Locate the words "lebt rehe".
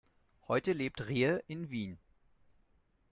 0.73-1.43